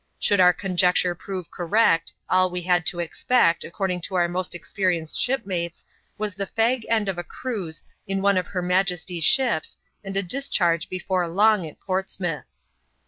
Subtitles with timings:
[0.17, 5.21] Should our conjecture prove correct, all we had to expect, according to our most experienced
[5.21, 5.85] shipmates,
[6.17, 10.23] was the fag end of a cruise in one of her majesty's ships, and a
[10.23, 12.45] discharge before long at Ports mouth.